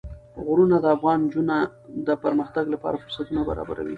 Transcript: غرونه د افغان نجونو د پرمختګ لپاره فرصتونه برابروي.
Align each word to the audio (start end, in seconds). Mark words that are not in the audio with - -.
غرونه 0.45 0.77
د 0.81 0.85
افغان 0.95 1.19
نجونو 1.25 1.57
د 2.07 2.09
پرمختګ 2.23 2.65
لپاره 2.73 2.99
فرصتونه 3.03 3.41
برابروي. 3.49 3.89